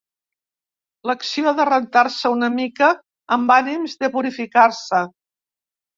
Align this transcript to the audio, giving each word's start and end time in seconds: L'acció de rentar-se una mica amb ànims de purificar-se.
L'acció 1.09 1.53
de 1.59 1.67
rentar-se 1.69 2.33
una 2.37 2.49
mica 2.55 2.89
amb 3.37 3.53
ànims 3.59 3.95
de 4.05 4.11
purificar-se. 4.17 5.03